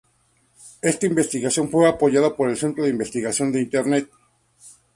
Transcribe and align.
Esta 0.81 1.05
investigación 1.05 1.69
fue 1.69 1.87
apoyada 1.87 2.35
por 2.35 2.49
el 2.49 2.57
Centro 2.57 2.83
de 2.85 2.89
Investigación 2.89 3.51
de 3.51 3.61
Internet. 3.61 4.09